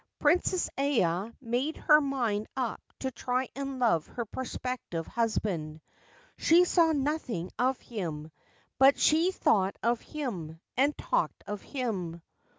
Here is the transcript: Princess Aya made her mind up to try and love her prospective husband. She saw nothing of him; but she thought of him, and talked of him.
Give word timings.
Princess 0.17 0.67
Aya 0.79 1.31
made 1.39 1.77
her 1.77 2.01
mind 2.01 2.47
up 2.57 2.81
to 3.01 3.11
try 3.11 3.49
and 3.55 3.77
love 3.77 4.07
her 4.07 4.25
prospective 4.25 5.05
husband. 5.05 5.79
She 6.39 6.65
saw 6.65 6.91
nothing 6.91 7.51
of 7.59 7.79
him; 7.79 8.31
but 8.79 8.97
she 8.97 9.29
thought 9.31 9.75
of 9.83 10.01
him, 10.01 10.59
and 10.75 10.97
talked 10.97 11.43
of 11.45 11.61
him. 11.61 12.23